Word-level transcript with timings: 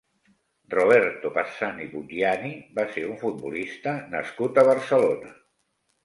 Roberto 0.73 1.29
Passani 1.33 1.83
Buggiani 1.91 2.49
va 2.79 2.85
ser 2.95 3.03
un 3.09 3.19
futbolista 3.23 3.93
nascut 4.15 4.57
a 4.57 4.65
Barcelona. 4.71 5.31